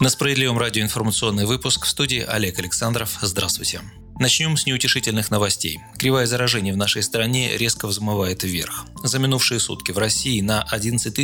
На 0.00 0.10
Справедливом 0.10 0.58
радио 0.58 0.84
информационный 0.84 1.44
выпуск 1.44 1.84
в 1.84 1.88
студии 1.88 2.20
Олег 2.20 2.60
Александров. 2.60 3.18
Здравствуйте. 3.20 3.80
Начнем 4.20 4.56
с 4.56 4.66
неутешительных 4.66 5.30
новостей. 5.30 5.78
Кривая 5.96 6.26
заражения 6.26 6.72
в 6.72 6.76
нашей 6.76 7.04
стране 7.04 7.56
резко 7.56 7.86
взмывает 7.86 8.42
вверх. 8.42 8.84
За 9.04 9.20
минувшие 9.20 9.60
сутки 9.60 9.92
в 9.92 9.98
России 9.98 10.40
на 10.40 10.60
11 10.60 11.14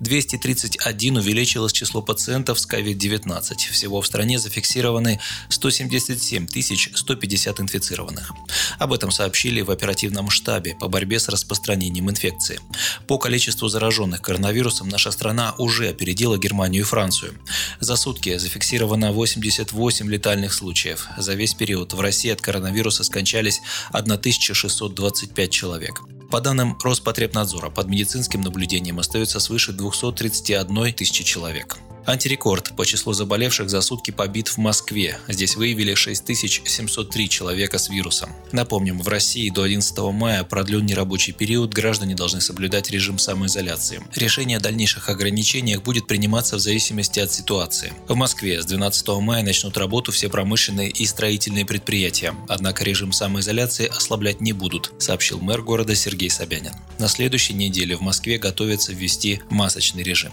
231 0.00 1.16
увеличилось 1.18 1.74
число 1.74 2.00
пациентов 2.00 2.58
с 2.58 2.66
COVID-19. 2.66 3.70
Всего 3.70 4.00
в 4.00 4.06
стране 4.06 4.38
зафиксированы 4.38 5.20
177 5.50 6.46
150 6.94 7.60
инфицированных. 7.60 8.32
Об 8.78 8.94
этом 8.94 9.10
сообщили 9.10 9.60
в 9.60 9.70
оперативном 9.70 10.30
штабе 10.30 10.74
по 10.74 10.88
борьбе 10.88 11.20
с 11.20 11.28
распространением 11.28 12.08
инфекции. 12.08 12.60
По 13.06 13.18
количеству 13.18 13.68
зараженных 13.68 14.22
коронавирусом 14.22 14.88
наша 14.88 15.10
страна 15.10 15.54
уже 15.58 15.90
опередила 15.90 16.38
Германию 16.38 16.80
и 16.80 16.86
Францию. 16.86 17.34
За 17.80 17.96
сутки 17.96 18.38
зафиксировано 18.38 19.12
88 19.12 20.10
летальных 20.10 20.54
случаев. 20.54 21.08
За 21.18 21.34
весь 21.34 21.52
период 21.52 21.92
в 21.92 22.00
России 22.00 22.21
России 22.22 22.32
от 22.32 22.40
коронавируса 22.40 23.02
скончались 23.02 23.62
1625 23.92 25.50
человек. 25.50 26.02
По 26.30 26.40
данным 26.40 26.78
Роспотребнадзора, 26.80 27.68
под 27.68 27.88
медицинским 27.88 28.42
наблюдением 28.42 29.00
остается 29.00 29.40
свыше 29.40 29.72
231 29.72 30.92
тысячи 30.94 31.24
человек. 31.24 31.78
Антирекорд 32.04 32.74
по 32.76 32.84
числу 32.84 33.12
заболевших 33.12 33.70
за 33.70 33.80
сутки 33.80 34.10
побит 34.10 34.48
в 34.48 34.58
Москве. 34.58 35.18
Здесь 35.28 35.56
выявили 35.56 35.94
6703 35.94 37.28
человека 37.28 37.78
с 37.78 37.88
вирусом. 37.88 38.30
Напомним, 38.50 39.00
в 39.00 39.08
России 39.08 39.50
до 39.50 39.62
11 39.62 39.98
мая 40.12 40.42
продлен 40.42 40.84
нерабочий 40.84 41.32
период, 41.32 41.72
граждане 41.72 42.14
должны 42.14 42.40
соблюдать 42.40 42.90
режим 42.90 43.18
самоизоляции. 43.18 44.02
Решение 44.16 44.58
о 44.58 44.60
дальнейших 44.60 45.08
ограничениях 45.08 45.82
будет 45.82 46.06
приниматься 46.08 46.56
в 46.56 46.60
зависимости 46.60 47.20
от 47.20 47.32
ситуации. 47.32 47.92
В 48.08 48.16
Москве 48.16 48.60
с 48.60 48.66
12 48.66 49.08
мая 49.20 49.44
начнут 49.44 49.76
работу 49.76 50.10
все 50.10 50.28
промышленные 50.28 50.90
и 50.90 51.06
строительные 51.06 51.64
предприятия, 51.64 52.34
однако 52.48 52.82
режим 52.84 53.12
самоизоляции 53.12 53.86
ослаблять 53.86 54.40
не 54.40 54.52
будут, 54.52 54.92
сообщил 54.98 55.38
мэр 55.40 55.62
города 55.62 55.94
Сергей 55.94 56.30
Собянин. 56.30 56.72
На 56.98 57.08
следующей 57.08 57.54
неделе 57.54 57.96
в 57.96 58.00
Москве 58.00 58.38
готовятся 58.38 58.92
ввести 58.92 59.40
масочный 59.50 60.02
режим. 60.02 60.32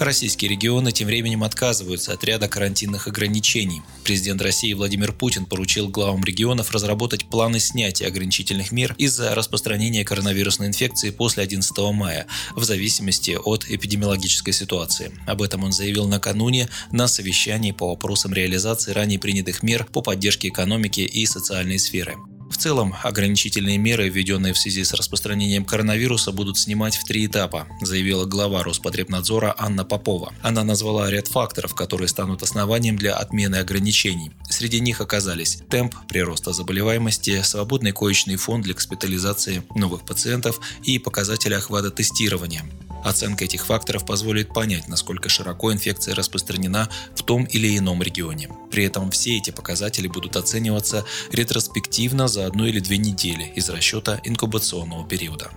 Российские 0.00 0.50
регионы 0.50 0.92
тем 0.92 1.08
временем 1.08 1.44
отказываются 1.44 2.14
от 2.14 2.24
ряда 2.24 2.48
карантинных 2.48 3.06
ограничений. 3.06 3.82
Президент 4.02 4.40
России 4.40 4.72
Владимир 4.72 5.12
Путин 5.12 5.44
поручил 5.44 5.88
главам 5.88 6.24
регионов 6.24 6.70
разработать 6.70 7.26
планы 7.26 7.60
снятия 7.60 8.06
ограничительных 8.06 8.72
мер 8.72 8.94
из-за 8.96 9.34
распространения 9.34 10.02
коронавирусной 10.02 10.68
инфекции 10.68 11.10
после 11.10 11.42
11 11.42 11.76
мая, 11.92 12.26
в 12.56 12.64
зависимости 12.64 13.32
от 13.32 13.66
эпидемиологической 13.68 14.54
ситуации. 14.54 15.12
Об 15.26 15.42
этом 15.42 15.64
он 15.64 15.72
заявил 15.72 16.08
накануне 16.08 16.70
на 16.90 17.06
совещании 17.06 17.72
по 17.72 17.88
вопросам 17.90 18.32
реализации 18.32 18.92
ранее 18.92 19.18
принятых 19.18 19.62
мер 19.62 19.84
по 19.84 20.00
поддержке 20.00 20.48
экономики 20.48 21.00
и 21.00 21.26
социальной 21.26 21.78
сферы. 21.78 22.16
В 22.50 22.56
целом, 22.56 22.94
ограничительные 23.04 23.78
меры, 23.78 24.08
введенные 24.08 24.52
в 24.52 24.58
связи 24.58 24.82
с 24.82 24.92
распространением 24.92 25.64
коронавируса, 25.64 26.32
будут 26.32 26.58
снимать 26.58 26.96
в 26.96 27.04
три 27.04 27.24
этапа, 27.26 27.68
заявила 27.80 28.26
глава 28.26 28.64
Роспотребнадзора 28.64 29.54
Анна 29.56 29.84
Попова. 29.84 30.34
Она 30.42 30.64
назвала 30.64 31.08
ряд 31.10 31.28
факторов, 31.28 31.74
которые 31.74 32.08
станут 32.08 32.42
основанием 32.42 32.96
для 32.96 33.14
отмены 33.14 33.56
ограничений. 33.56 34.32
Среди 34.50 34.80
них 34.80 35.00
оказались 35.00 35.62
темп 35.70 35.94
прироста 36.08 36.52
заболеваемости, 36.52 37.40
свободный 37.42 37.92
коечный 37.92 38.36
фонд 38.36 38.64
для 38.64 38.74
госпитализации 38.74 39.62
новых 39.76 40.04
пациентов 40.04 40.60
и 40.82 40.98
показатели 40.98 41.54
охвата 41.54 41.90
тестирования. 41.90 42.64
Оценка 43.04 43.44
этих 43.44 43.66
факторов 43.66 44.04
позволит 44.04 44.52
понять, 44.52 44.88
насколько 44.88 45.28
широко 45.28 45.72
инфекция 45.72 46.14
распространена 46.14 46.88
в 47.14 47.22
том 47.22 47.44
или 47.44 47.76
ином 47.76 48.02
регионе. 48.02 48.48
При 48.70 48.84
этом 48.84 49.10
все 49.10 49.36
эти 49.38 49.50
показатели 49.50 50.08
будут 50.08 50.36
оцениваться 50.36 51.04
ретроспективно 51.32 52.28
за 52.28 52.46
одну 52.46 52.66
или 52.66 52.80
две 52.80 52.98
недели 52.98 53.52
из 53.56 53.68
расчета 53.68 54.20
инкубационного 54.24 55.06
периода. 55.08 55.50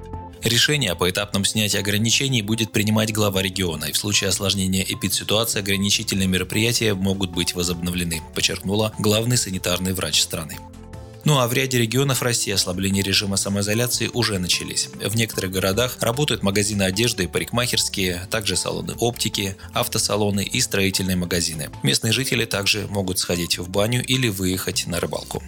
Решение 0.43 0.91
о 0.91 0.95
поэтапном 0.95 1.45
снятии 1.45 1.77
ограничений 1.77 2.41
будет 2.41 2.73
принимать 2.73 3.13
глава 3.13 3.41
региона, 3.41 3.85
и 3.85 3.91
в 3.93 3.97
случае 3.97 4.29
осложнения 4.29 4.83
эпидситуации 4.83 5.59
ограничительные 5.59 6.27
мероприятия 6.27 6.93
могут 6.95 7.31
быть 7.31 7.55
возобновлены, 7.55 8.21
подчеркнула 8.35 8.93
главный 8.99 9.37
санитарный 9.37 9.93
врач 9.93 10.21
страны. 10.21 10.57
Ну 11.25 11.39
а 11.39 11.47
в 11.47 11.53
ряде 11.53 11.79
регионов 11.79 12.21
России 12.21 12.51
ослабление 12.51 13.01
режима 13.01 13.37
самоизоляции 13.37 14.09
уже 14.13 14.39
начались. 14.39 14.89
В 14.93 15.15
некоторых 15.15 15.51
городах 15.51 15.97
работают 16.01 16.43
магазины 16.43 16.83
одежды 16.83 17.23
и 17.23 17.27
парикмахерские, 17.27 18.27
также 18.29 18.57
салоны 18.57 18.93
оптики, 18.99 19.55
автосалоны 19.73 20.43
и 20.43 20.59
строительные 20.59 21.15
магазины. 21.15 21.69
Местные 21.81 22.11
жители 22.11 22.43
также 22.43 22.87
могут 22.87 23.19
сходить 23.19 23.57
в 23.57 23.69
баню 23.69 24.03
или 24.03 24.27
выехать 24.27 24.85
на 24.85 24.99
рыбалку. 24.99 25.41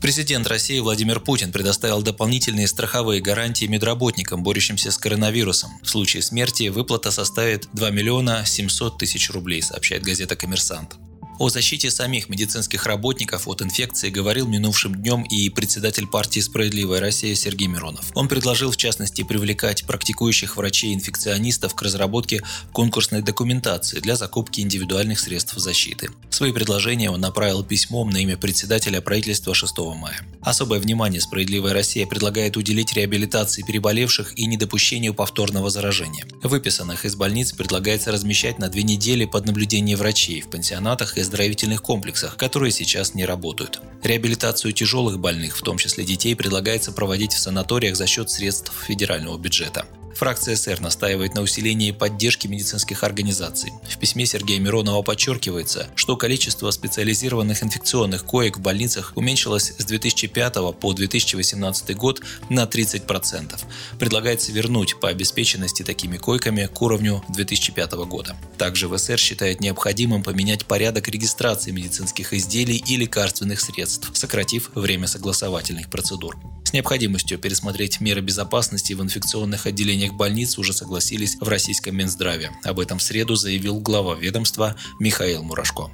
Президент 0.00 0.46
России 0.46 0.78
Владимир 0.78 1.20
Путин 1.20 1.52
предоставил 1.52 2.00
дополнительные 2.00 2.66
страховые 2.68 3.20
гарантии 3.20 3.66
медработникам, 3.66 4.42
борющимся 4.42 4.90
с 4.92 4.96
коронавирусом. 4.96 5.70
В 5.82 5.90
случае 5.90 6.22
смерти 6.22 6.68
выплата 6.68 7.10
составит 7.10 7.68
2 7.74 7.90
миллиона 7.90 8.44
700 8.46 8.98
тысяч 8.98 9.30
рублей, 9.30 9.60
сообщает 9.60 10.02
газета 10.02 10.36
«Коммерсант». 10.36 10.96
О 11.40 11.48
защите 11.48 11.90
самих 11.90 12.28
медицинских 12.28 12.84
работников 12.84 13.48
от 13.48 13.62
инфекции 13.62 14.10
говорил 14.10 14.46
минувшим 14.46 14.94
днем 14.94 15.22
и 15.22 15.48
председатель 15.48 16.06
партии 16.06 16.40
«Справедливая 16.40 17.00
Россия» 17.00 17.34
Сергей 17.34 17.66
Миронов. 17.66 18.12
Он 18.14 18.28
предложил, 18.28 18.70
в 18.70 18.76
частности, 18.76 19.22
привлекать 19.22 19.86
практикующих 19.86 20.58
врачей-инфекционистов 20.58 21.74
к 21.74 21.80
разработке 21.80 22.42
конкурсной 22.74 23.22
документации 23.22 24.00
для 24.00 24.16
закупки 24.16 24.60
индивидуальных 24.60 25.18
средств 25.18 25.54
защиты. 25.56 26.10
Свои 26.28 26.52
предложения 26.52 27.10
он 27.10 27.22
направил 27.22 27.64
письмом 27.64 28.10
на 28.10 28.18
имя 28.18 28.36
председателя 28.36 29.00
правительства 29.00 29.54
6 29.54 29.78
мая. 29.96 30.20
Особое 30.42 30.78
внимание 30.78 31.22
«Справедливая 31.22 31.72
Россия» 31.72 32.06
предлагает 32.06 32.58
уделить 32.58 32.92
реабилитации 32.92 33.62
переболевших 33.62 34.38
и 34.38 34.44
недопущению 34.44 35.14
повторного 35.14 35.70
заражения. 35.70 36.26
Выписанных 36.42 37.06
из 37.06 37.14
больниц 37.14 37.52
предлагается 37.52 38.12
размещать 38.12 38.58
на 38.58 38.68
две 38.68 38.82
недели 38.82 39.24
под 39.24 39.46
наблюдением 39.46 39.96
врачей 39.96 40.42
в 40.42 40.50
пансионатах 40.50 41.16
и 41.16 41.29
оздоровительных 41.30 41.80
комплексах, 41.80 42.36
которые 42.36 42.72
сейчас 42.72 43.14
не 43.14 43.24
работают. 43.24 43.80
Реабилитацию 44.02 44.72
тяжелых 44.72 45.20
больных, 45.20 45.56
в 45.56 45.62
том 45.62 45.78
числе 45.78 46.04
детей, 46.04 46.34
предлагается 46.34 46.90
проводить 46.90 47.32
в 47.32 47.38
санаториях 47.38 47.94
за 47.94 48.06
счет 48.06 48.30
средств 48.30 48.72
федерального 48.86 49.38
бюджета. 49.38 49.86
Фракция 50.20 50.54
СР 50.54 50.82
настаивает 50.82 51.34
на 51.34 51.40
усилении 51.40 51.92
поддержки 51.92 52.46
медицинских 52.46 53.04
организаций. 53.04 53.72
В 53.90 53.96
письме 53.96 54.26
Сергея 54.26 54.60
Миронова 54.60 55.00
подчеркивается, 55.00 55.88
что 55.94 56.14
количество 56.18 56.70
специализированных 56.70 57.62
инфекционных 57.62 58.26
коек 58.26 58.58
в 58.58 58.60
больницах 58.60 59.14
уменьшилось 59.16 59.72
с 59.78 59.82
2005 59.86 60.78
по 60.78 60.92
2018 60.92 61.96
год 61.96 62.20
на 62.50 62.64
30%. 62.64 63.58
Предлагается 63.98 64.52
вернуть 64.52 65.00
по 65.00 65.08
обеспеченности 65.08 65.84
такими 65.84 66.18
койками 66.18 66.66
к 66.66 66.82
уровню 66.82 67.24
2005 67.30 67.92
года. 68.04 68.36
Также 68.58 68.90
ВСР 68.90 69.16
считает 69.18 69.60
необходимым 69.62 70.22
поменять 70.22 70.66
порядок 70.66 71.08
регистрации 71.08 71.70
медицинских 71.70 72.34
изделий 72.34 72.76
и 72.76 72.96
лекарственных 72.96 73.58
средств, 73.58 74.10
сократив 74.12 74.70
время 74.74 75.06
согласовательных 75.06 75.88
процедур. 75.88 76.36
С 76.70 76.72
необходимостью 76.72 77.36
пересмотреть 77.36 78.00
меры 78.00 78.20
безопасности 78.20 78.92
в 78.92 79.02
инфекционных 79.02 79.66
отделениях 79.66 80.14
больниц 80.14 80.56
уже 80.56 80.72
согласились 80.72 81.36
в 81.40 81.48
российском 81.48 81.96
Минздраве. 81.96 82.52
Об 82.62 82.78
этом 82.78 82.98
в 82.98 83.02
среду 83.02 83.34
заявил 83.34 83.80
глава 83.80 84.14
ведомства 84.14 84.76
Михаил 85.00 85.42
Мурашко. 85.42 85.90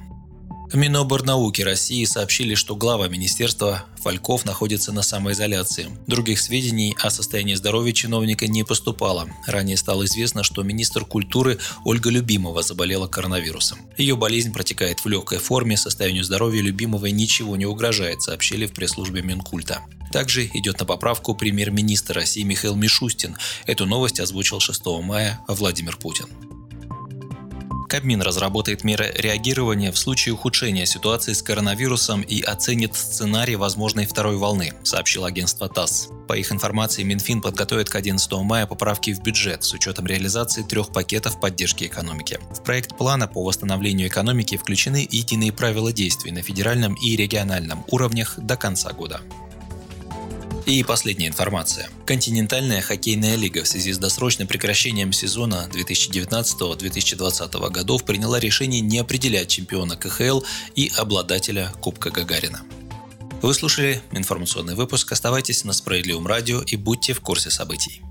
Миноборнауки 0.73 1.63
России 1.63 2.05
сообщили, 2.05 2.55
что 2.55 2.77
глава 2.77 3.09
министерства 3.09 3.85
Фальков 4.03 4.45
находится 4.45 4.93
на 4.93 5.03
самоизоляции. 5.03 5.91
Других 6.07 6.41
сведений 6.41 6.97
о 7.01 7.11
состоянии 7.11 7.55
здоровья 7.55 7.93
чиновника 7.93 8.47
не 8.47 8.65
поступало. 8.65 9.29
Ранее 9.47 9.77
стало 9.77 10.05
известно, 10.05 10.43
что 10.43 10.63
министр 10.63 11.05
культуры 11.05 11.59
Ольга 11.85 12.11
Любимова 12.11 12.63
заболела 12.63 13.07
коронавирусом. 13.07 13.79
Ее 13.97 14.17
болезнь 14.17 14.53
протекает 14.53 15.01
в 15.01 15.09
легкой 15.09 15.39
форме, 15.39 15.77
состоянию 15.77 16.25
здоровья 16.25 16.63
Любимовой 16.63 17.13
ничего 17.13 17.57
не 17.57 17.67
угрожает, 17.67 18.23
сообщили 18.23 18.67
в 18.67 18.73
пресс-службе 18.73 19.23
Минкульта. 19.23 19.81
Также 20.13 20.47
идет 20.47 20.81
на 20.81 20.87
поправку 20.87 21.35
премьер-министр 21.35 22.15
России 22.15 22.43
Михаил 22.43 22.75
Мишустин. 22.75 23.37
Эту 23.67 23.87
новость 23.87 24.21
озвучил 24.21 24.61
6 24.61 24.85
мая 25.03 25.41
Владимир 25.49 25.97
Путин. 25.97 26.27
Кабмин 27.88 28.21
разработает 28.21 28.83
меры 28.85 29.12
реагирования 29.17 29.93
в 29.93 29.99
случае 29.99 30.35
ухудшения 30.35 30.87
ситуации 30.87 31.33
с 31.33 31.43
коронавирусом 31.43 32.23
и 32.23 32.41
оценит 32.43 32.94
сценарий 32.94 33.56
возможной 33.56 34.06
второй 34.06 34.37
волны, 34.37 34.73
сообщил 34.83 35.25
агентство 35.25 35.69
ТАСС. 35.69 36.09
По 36.27 36.35
их 36.35 36.50
информации, 36.50 37.05
Минфин 37.05 37.41
подготовит 37.41 37.88
к 37.88 37.94
11 37.94 38.33
мая 38.43 38.67
поправки 38.67 39.15
в 39.15 39.23
бюджет 39.23 39.62
с 39.62 39.73
учетом 39.73 40.06
реализации 40.06 40.62
трех 40.62 40.93
пакетов 40.93 41.41
поддержки 41.41 41.85
экономики. 41.85 42.41
В 42.50 42.62
проект 42.65 42.97
плана 42.97 43.29
по 43.29 43.44
восстановлению 43.44 44.09
экономики 44.09 44.56
включены 44.56 45.06
единые 45.09 45.53
правила 45.53 45.93
действий 45.93 46.32
на 46.32 46.43
федеральном 46.43 46.94
и 46.94 47.15
региональном 47.17 47.85
уровнях 47.91 48.35
до 48.39 48.56
конца 48.56 48.93
года. 48.93 49.21
И 50.67 50.83
последняя 50.83 51.29
информация. 51.29 51.89
Континентальная 52.07 52.83
хоккейная 52.83 53.37
лига 53.37 53.63
в 53.63 53.69
связи 53.69 53.93
с 53.93 53.99
досрочным 53.99 54.49
прекращением 54.49 55.13
сезона 55.13 55.71
2019-2020 55.73 57.71
годов 57.71 58.05
приняла 58.05 58.41
решение 58.41 58.81
не 58.81 58.99
определять 58.99 59.47
чемпиона 59.47 59.97
КХЛ 59.97 60.41
и 60.75 60.91
обладателя 60.97 61.73
Кубка 61.81 62.11
Гагарина. 62.11 62.63
Вы 63.43 63.55
слушали 63.55 64.03
информационный 64.11 64.75
выпуск. 64.75 65.13
Оставайтесь 65.13 65.63
на 65.63 65.73
Справедливом 65.73 66.27
радио 66.27 66.61
и 66.63 66.75
будьте 66.75 67.13
в 67.13 67.21
курсе 67.21 67.51
событий. 67.51 68.03